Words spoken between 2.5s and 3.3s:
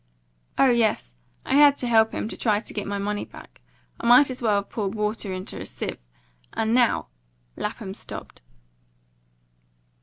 to get my money